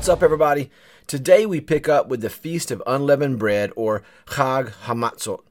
[0.00, 0.70] What's up, everybody?
[1.06, 5.42] Today we pick up with the Feast of Unleavened Bread, or Chag Hamatzot.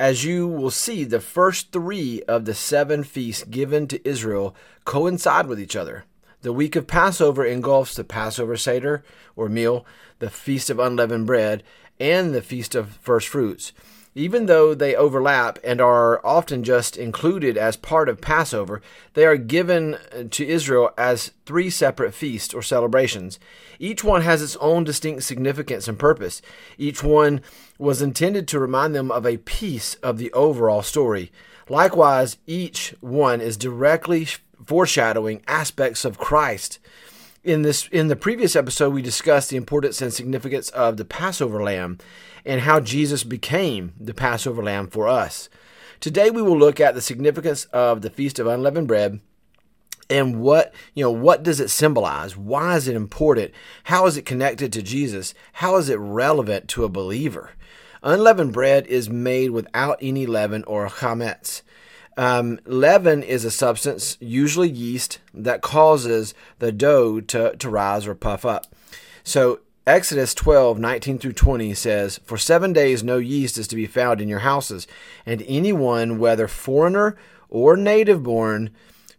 [0.00, 5.46] As you will see, the first three of the seven feasts given to Israel coincide
[5.46, 6.06] with each other.
[6.42, 9.04] The week of Passover engulfs the Passover Seder,
[9.36, 9.86] or meal,
[10.18, 11.62] the Feast of Unleavened Bread,
[12.00, 13.72] and the Feast of First Fruits.
[14.16, 18.80] Even though they overlap and are often just included as part of Passover,
[19.14, 23.40] they are given uh, to Israel as three separate feasts or celebrations.
[23.80, 26.42] Each one has its own distinct significance and purpose.
[26.78, 27.40] Each one
[27.76, 31.32] was intended to remind them of a piece of the overall story.
[31.68, 34.28] Likewise, each one is directly
[34.64, 36.78] foreshadowing aspects of Christ.
[37.44, 41.62] In this in the previous episode we discussed the importance and significance of the Passover
[41.62, 41.98] lamb
[42.46, 45.50] and how Jesus became the Passover lamb for us.
[46.00, 49.20] Today we will look at the significance of the feast of unleavened bread
[50.08, 52.34] and what you know what does it symbolize?
[52.34, 53.52] Why is it important?
[53.84, 55.34] How is it connected to jesus?
[55.52, 57.50] How is it relevant to a believer?
[58.02, 61.60] Unleavened bread is made without any leaven or chametz
[62.16, 68.14] um, leaven is a substance, usually yeast, that causes the dough to, to rise or
[68.14, 68.66] puff up.
[69.22, 73.86] So Exodus 12, 19 through 20 says, For seven days no yeast is to be
[73.86, 74.86] found in your houses,
[75.26, 77.16] and anyone, whether foreigner
[77.50, 78.70] or native born,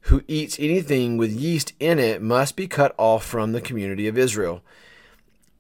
[0.02, 4.18] who eats anything with yeast in it must be cut off from the community of
[4.18, 4.64] Israel.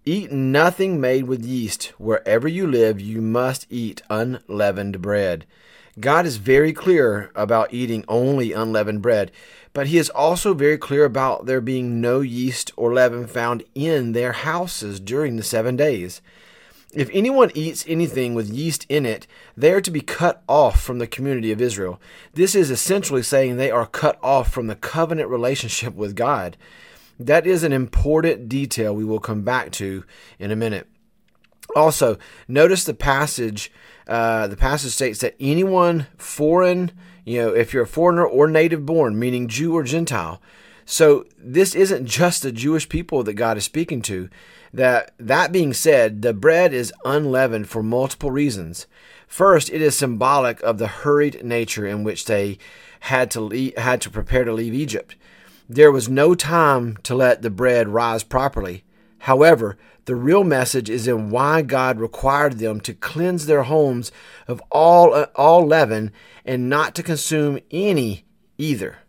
[0.05, 1.93] Eat nothing made with yeast.
[1.97, 5.45] Wherever you live, you must eat unleavened bread.
[5.99, 9.31] God is very clear about eating only unleavened bread,
[9.71, 14.11] but he is also very clear about there being no yeast or leaven found in
[14.11, 16.21] their houses during the seven days.
[16.93, 20.99] If anyone eats anything with yeast in it, they are to be cut off from
[20.99, 22.01] the community of Israel.
[22.33, 26.55] This is essentially saying they are cut off from the covenant relationship with God.
[27.19, 30.03] That is an important detail we will come back to
[30.39, 30.87] in a minute.
[31.75, 32.17] Also,
[32.47, 33.71] notice the passage.
[34.07, 36.91] Uh, the passage states that anyone foreign,
[37.23, 40.41] you know, if you're a foreigner or native born, meaning Jew or Gentile.
[40.85, 44.29] So this isn't just the Jewish people that God is speaking to.
[44.71, 48.85] That that being said, the bread is unleavened for multiple reasons.
[49.27, 52.57] First, it is symbolic of the hurried nature in which they
[53.01, 55.15] had to leave, had to prepare to leave Egypt.
[55.67, 58.83] There was no time to let the bread rise properly.
[59.25, 59.75] However,
[60.05, 64.11] the real message is in why God required them to cleanse their homes
[64.47, 66.11] of all, uh, all leaven
[66.45, 68.23] and not to consume any
[68.59, 68.99] either.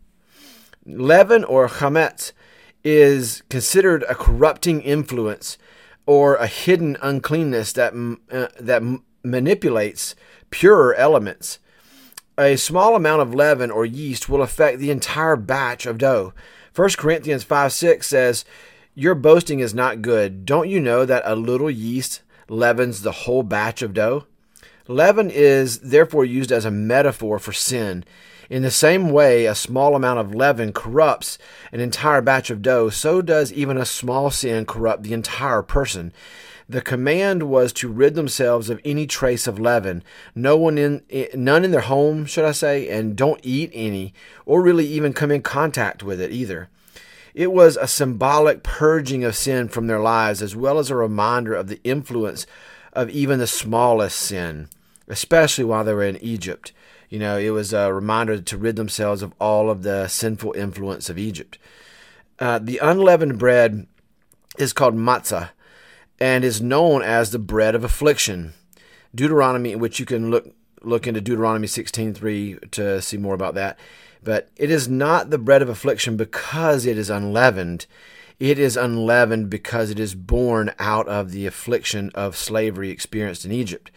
[0.87, 2.32] Leaven or chametz
[2.82, 5.59] is considered a corrupting influence
[6.06, 7.93] or a hidden uncleanness that,
[8.32, 8.82] uh, that
[9.22, 10.15] manipulates
[10.49, 11.59] purer elements.
[12.38, 16.32] A small amount of leaven or yeast will affect the entire batch of dough.
[16.75, 18.47] 1 Corinthians 5 6 says,
[18.98, 20.46] your boasting is not good.
[20.46, 24.24] Don't you know that a little yeast leavens the whole batch of dough?
[24.88, 28.04] Leaven is therefore used as a metaphor for sin.
[28.48, 31.36] In the same way, a small amount of leaven corrupts
[31.72, 36.10] an entire batch of dough, so does even a small sin corrupt the entire person.
[36.66, 40.02] The command was to rid themselves of any trace of leaven,
[40.34, 41.02] no one in
[41.34, 44.14] none in their home, should I say, and don't eat any,
[44.46, 46.70] or really even come in contact with it either.
[47.36, 51.52] It was a symbolic purging of sin from their lives, as well as a reminder
[51.54, 52.47] of the influence
[52.94, 54.70] of even the smallest sin,
[55.06, 56.72] especially while they were in Egypt.
[57.10, 61.10] You know, it was a reminder to rid themselves of all of the sinful influence
[61.10, 61.58] of Egypt.
[62.38, 63.86] Uh, the unleavened bread
[64.58, 65.50] is called matzah
[66.19, 68.54] and is known as the bread of affliction.
[69.14, 70.54] Deuteronomy, in which you can look
[70.86, 73.78] look into Deuteronomy 16:3 to see more about that.
[74.22, 77.86] But it is not the bread of affliction because it is unleavened.
[78.38, 83.52] It is unleavened because it is born out of the affliction of slavery experienced in
[83.52, 83.90] Egypt.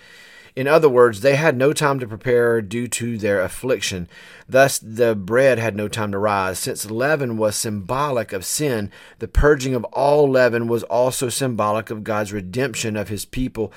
[0.56, 4.07] In other words, they had no time to prepare due to their affliction.
[4.48, 6.60] Thus, the bread had no time to rise.
[6.60, 12.04] Since leaven was symbolic of sin, the purging of all leaven was also symbolic of
[12.04, 13.72] God's redemption of his people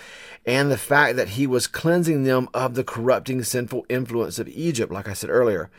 [0.44, 4.92] and the fact that he was cleansing them of the corrupting sinful influence of Egypt,
[4.92, 5.70] like I said earlier.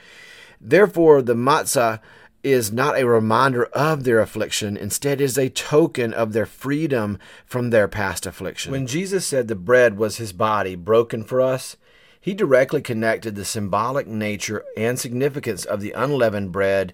[0.62, 2.00] Therefore, the matzah
[2.44, 7.70] is not a reminder of their affliction, instead is a token of their freedom from
[7.70, 8.72] their past affliction.
[8.72, 11.78] When Jesus said the bread was his body broken for us,
[12.20, 16.94] he directly connected the symbolic nature and significance of the unleavened bread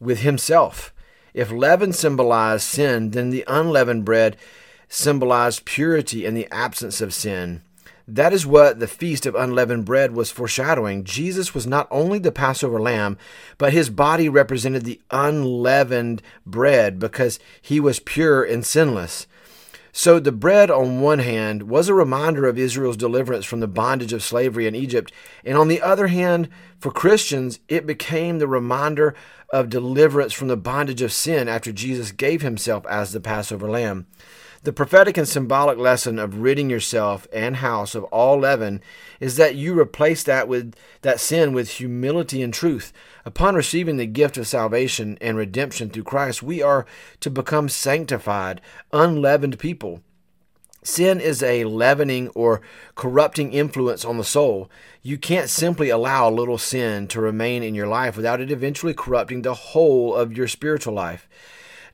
[0.00, 0.94] with himself.
[1.32, 4.36] If leaven symbolized sin, then the unleavened bread
[4.88, 7.62] symbolized purity and the absence of sin.
[8.06, 11.04] That is what the Feast of Unleavened Bread was foreshadowing.
[11.04, 13.16] Jesus was not only the Passover lamb,
[13.56, 19.26] but his body represented the unleavened bread because he was pure and sinless.
[19.96, 24.12] So the bread, on one hand, was a reminder of Israel's deliverance from the bondage
[24.12, 25.12] of slavery in Egypt,
[25.44, 26.48] and on the other hand,
[26.80, 29.14] for Christians, it became the reminder
[29.50, 34.06] of deliverance from the bondage of sin after Jesus gave himself as the Passover lamb.
[34.64, 38.80] The prophetic and symbolic lesson of ridding yourself and house of all leaven
[39.20, 42.90] is that you replace that with that sin with humility and truth.
[43.26, 46.86] Upon receiving the gift of salvation and redemption through Christ, we are
[47.20, 50.00] to become sanctified, unleavened people.
[50.82, 52.62] Sin is a leavening or
[52.94, 54.70] corrupting influence on the soul.
[55.02, 58.94] You can't simply allow a little sin to remain in your life without it eventually
[58.94, 61.28] corrupting the whole of your spiritual life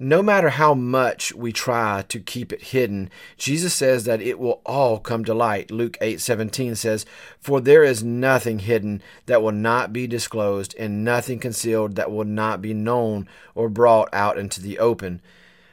[0.03, 4.63] no matter how much we try to keep it hidden, Jesus says that it will
[4.65, 5.71] all come to light.
[5.71, 7.05] Luke 8:17 says,
[7.39, 12.25] "For there is nothing hidden that will not be disclosed, and nothing concealed that will
[12.25, 15.21] not be known or brought out into the open."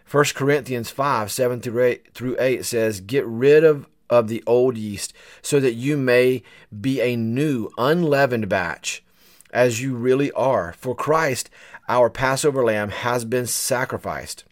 [0.06, 4.78] 1 Corinthians 5, 7 through 8, through 8 says, Get rid of, of the old
[4.78, 6.44] yeast, so that you may
[6.82, 9.04] be a new, unleavened batch,
[9.52, 10.74] as you really are.
[10.74, 11.50] For Christ,
[11.88, 14.44] our Passover lamb has been sacrificed.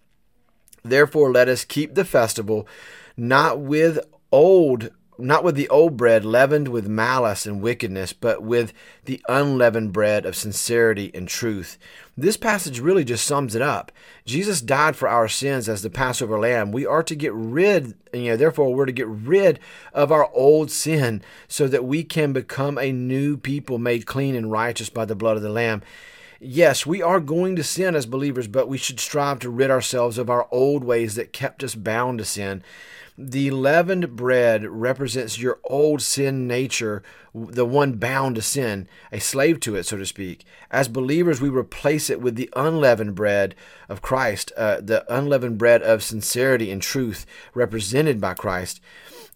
[0.84, 2.68] Therefore, let us keep the festival
[3.18, 4.00] not with
[4.32, 8.74] old not with the old bread leavened with malice and wickedness, but with
[9.06, 11.78] the unleavened bread of sincerity and truth.
[12.18, 13.92] This passage really just sums it up.
[14.26, 16.72] Jesus died for our sins as the Passover lamb.
[16.72, 19.60] We are to get rid, you know, therefore we're to get rid
[19.94, 24.52] of our old sin so that we can become a new people made clean and
[24.52, 25.82] righteous by the blood of the lamb.
[26.40, 30.18] Yes, we are going to sin as believers, but we should strive to rid ourselves
[30.18, 32.62] of our old ways that kept us bound to sin.
[33.18, 37.02] The leavened bread represents your old sin nature,
[37.34, 40.44] the one bound to sin, a slave to it, so to speak.
[40.70, 43.56] As believers, we replace it with the unleavened bread
[43.88, 48.82] of Christ, uh, the unleavened bread of sincerity and truth, represented by Christ.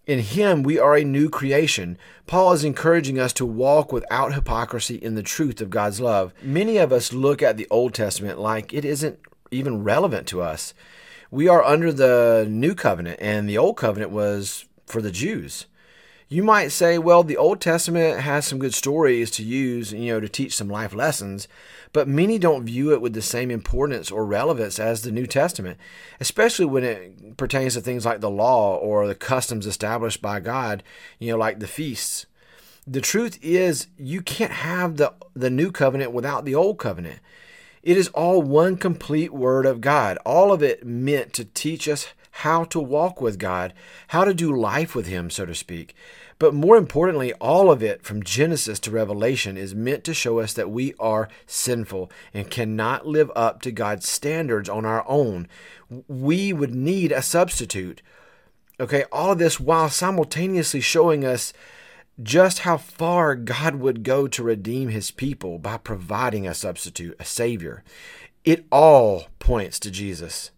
[0.05, 1.97] In Him, we are a new creation.
[2.27, 6.33] Paul is encouraging us to walk without hypocrisy in the truth of God's love.
[6.41, 9.19] Many of us look at the Old Testament like it isn't
[9.51, 10.73] even relevant to us.
[11.31, 15.67] We are under the new covenant, and the Old Covenant was for the Jews.
[16.27, 20.19] You might say, well, the Old Testament has some good stories to use, you know,
[20.19, 21.47] to teach some life lessons,
[21.93, 25.77] but many don't view it with the same importance or relevance as the New Testament,
[26.19, 30.81] especially when it pertains to things like the law or the customs established by God,
[31.19, 32.25] you know, like the feasts.
[32.87, 37.19] The truth is, you can't have the, the new covenant without the old covenant.
[37.81, 42.07] It is all one complete word of God, all of it meant to teach us
[42.31, 43.73] how to walk with God,
[44.07, 45.95] how to do life with Him, so to speak.
[46.39, 50.53] But more importantly, all of it from Genesis to Revelation is meant to show us
[50.53, 55.49] that we are sinful and cannot live up to God's standards on our own.
[56.07, 58.01] We would need a substitute.
[58.79, 61.51] Okay, all of this while simultaneously showing us
[62.21, 67.25] just how far God would go to redeem his people by providing a substitute, a
[67.25, 67.83] savior.
[68.44, 70.51] It all points to Jesus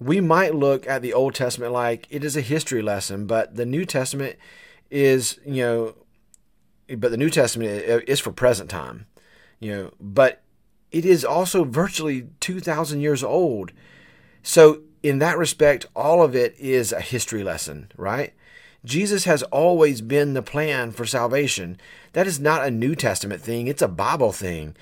[0.00, 3.66] we might look at the Old Testament like it is a history lesson, but the
[3.66, 4.36] New Testament
[4.90, 5.94] is, you know,
[6.96, 9.06] but the New Testament is for present time,
[9.60, 10.42] you know, but
[10.90, 13.72] it is also virtually 2,000 years old.
[14.42, 18.34] So, in that respect, all of it is a history lesson, right?
[18.84, 21.78] Jesus has always been the plan for salvation.
[22.12, 24.74] That is not a New Testament thing, it's a Bible thing.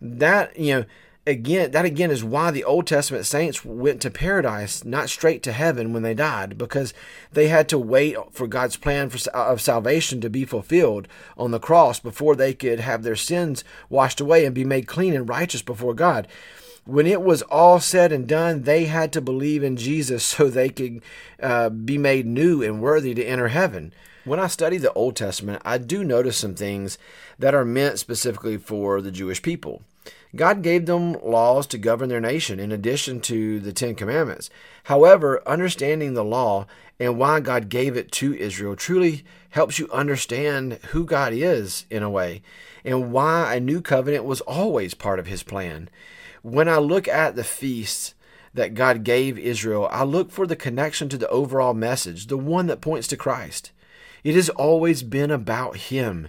[0.00, 0.84] That, you know,
[1.26, 5.52] again, that again is why the Old Testament saints went to paradise, not straight to
[5.52, 6.94] heaven when they died, because
[7.32, 11.58] they had to wait for God's plan for, of salvation to be fulfilled on the
[11.58, 15.62] cross before they could have their sins washed away and be made clean and righteous
[15.62, 16.28] before God.
[16.86, 20.68] When it was all said and done, they had to believe in Jesus so they
[20.68, 21.02] could
[21.42, 23.92] uh, be made new and worthy to enter heaven.
[24.24, 26.98] When I study the Old Testament, I do notice some things
[27.38, 29.82] that are meant specifically for the Jewish people.
[30.34, 34.50] God gave them laws to govern their nation in addition to the Ten Commandments.
[34.84, 36.66] However, understanding the law
[36.98, 42.02] and why God gave it to Israel truly helps you understand who God is in
[42.02, 42.42] a way
[42.84, 45.88] and why a new covenant was always part of his plan.
[46.46, 48.14] When I look at the feasts
[48.54, 52.66] that God gave Israel, I look for the connection to the overall message, the one
[52.68, 53.72] that points to Christ.
[54.22, 56.28] It has always been about him.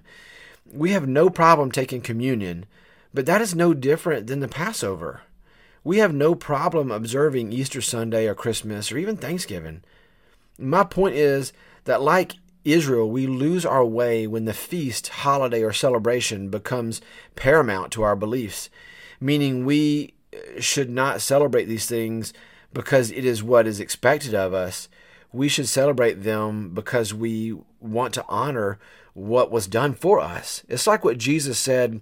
[0.71, 2.65] We have no problem taking communion
[3.13, 5.21] but that is no different than the Passover.
[5.83, 9.81] We have no problem observing Easter Sunday or Christmas or even Thanksgiving.
[10.59, 11.53] My point is
[11.85, 12.33] that, like
[12.65, 17.01] Israel, we lose our way when the feast, holiday, or celebration becomes
[17.35, 18.69] paramount to our beliefs,
[19.19, 20.13] meaning we
[20.59, 22.33] should not celebrate these things
[22.73, 24.89] because it is what is expected of us.
[25.31, 28.79] We should celebrate them because we want to honor
[29.13, 30.63] what was done for us.
[30.67, 32.01] It's like what Jesus said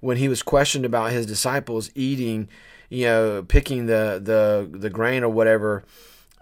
[0.00, 2.48] when he was questioned about his disciples eating,
[2.88, 5.84] you know, picking the the the grain or whatever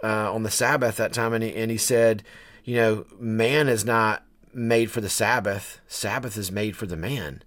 [0.02, 2.23] uh, on the Sabbath that time, and he, and he said,
[2.64, 5.80] you know, man is not made for the Sabbath.
[5.88, 7.42] Sabbath is made for the man.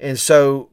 [0.00, 0.70] And so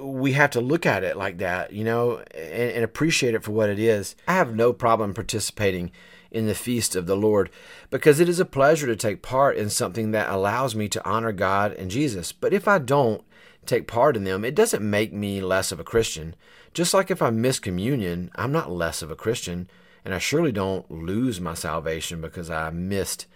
[0.00, 3.52] we have to look at it like that, you know, and, and, appreciate it for
[3.52, 4.16] what it is.
[4.26, 5.90] I have no problem participating
[6.30, 7.50] in the feast of the Lord
[7.90, 11.32] because it is a pleasure to take part in something that allows me to honor
[11.32, 12.32] God and Jesus.
[12.32, 13.22] But if I don't
[13.66, 16.34] take part in them, it doesn't make me less of a Christian.
[16.74, 19.68] Just like if I miss communion, I'm not less of a Christian,
[20.04, 23.26] and I surely don't lose my salvation because I missed,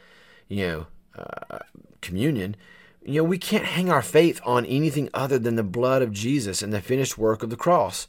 [0.49, 1.59] you know, uh,
[2.01, 2.57] communion.
[3.05, 6.63] You know, we can't hang our faith on anything other than the blood of Jesus
[6.63, 8.07] and the finished work of the cross.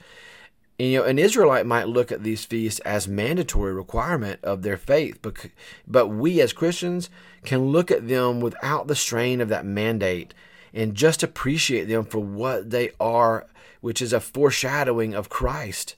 [0.79, 4.77] And, you know, an Israelite might look at these feasts as mandatory requirement of their
[4.77, 5.47] faith, but,
[5.87, 7.09] but we as Christians
[7.43, 10.33] can look at them without the strain of that mandate
[10.73, 13.47] and just appreciate them for what they are,
[13.81, 15.95] which is a foreshadowing of Christ.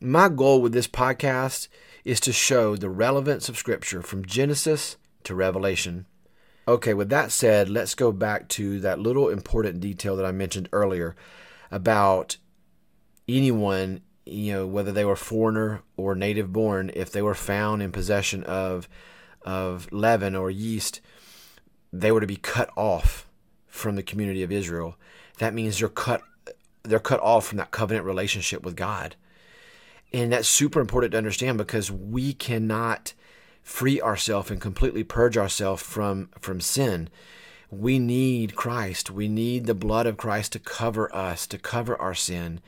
[0.00, 1.68] My goal with this podcast
[2.04, 6.06] is to show the relevance of Scripture from Genesis to Revelation.
[6.66, 10.68] Okay, with that said, let's go back to that little important detail that I mentioned
[10.72, 11.16] earlier
[11.72, 12.36] about
[13.28, 17.90] anyone, you know, whether they were foreigner or native born, if they were found in
[17.90, 18.88] possession of
[19.44, 21.00] of leaven or yeast,
[21.92, 23.28] they were to be cut off
[23.66, 24.96] from the community of Israel.
[25.38, 26.22] That means they're cut
[26.84, 29.16] they're cut off from that covenant relationship with God.
[30.12, 33.14] And that's super important to understand because we cannot
[33.62, 37.08] free ourselves and completely purge ourselves from from sin.
[37.70, 39.10] We need Christ.
[39.10, 42.60] We need the blood of Christ to cover us, to cover our sin.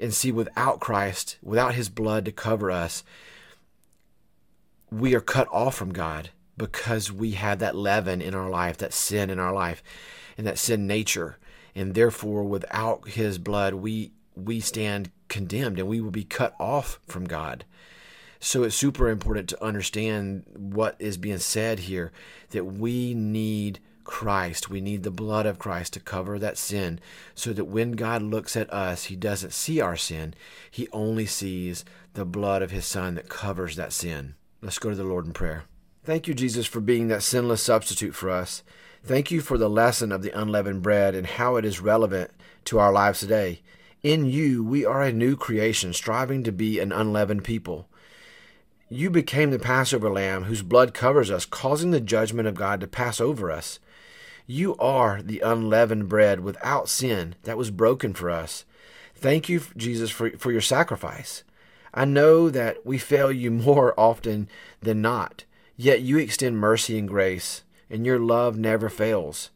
[0.00, 3.04] And see, without Christ, without his blood to cover us,
[4.90, 8.92] we are cut off from God because we have that leaven in our life, that
[8.92, 9.82] sin in our life,
[10.36, 11.38] and that sin nature.
[11.74, 16.98] And therefore, without his blood, we we stand condemned and we will be cut off
[17.06, 17.64] from God.
[18.44, 22.10] So it's super important to understand what is being said here
[22.50, 24.68] that we need Christ.
[24.68, 26.98] We need the blood of Christ to cover that sin
[27.36, 30.34] so that when God looks at us, he doesn't see our sin.
[30.68, 31.84] He only sees
[32.14, 34.34] the blood of his son that covers that sin.
[34.60, 35.62] Let's go to the Lord in prayer.
[36.02, 38.64] Thank you, Jesus, for being that sinless substitute for us.
[39.04, 42.32] Thank you for the lesson of the unleavened bread and how it is relevant
[42.64, 43.60] to our lives today.
[44.02, 47.86] In you, we are a new creation, striving to be an unleavened people.
[48.94, 52.86] You became the Passover lamb whose blood covers us, causing the judgment of God to
[52.86, 53.78] pass over us.
[54.46, 58.66] You are the unleavened bread without sin that was broken for us.
[59.14, 61.42] Thank you, Jesus, for, for your sacrifice.
[61.94, 64.46] I know that we fail you more often
[64.82, 65.44] than not,
[65.74, 69.48] yet you extend mercy and grace, and your love never fails.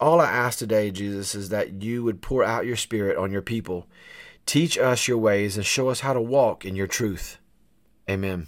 [0.00, 3.42] All I ask today, Jesus, is that you would pour out your Spirit on your
[3.42, 3.86] people.
[4.46, 7.36] Teach us your ways and show us how to walk in your truth.
[8.08, 8.46] Amen.